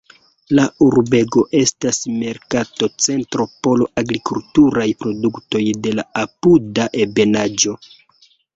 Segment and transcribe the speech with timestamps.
[0.59, 7.79] La urbego estas merkato-centro por agrikulturaj produktoj de la apuda ebenaĵo.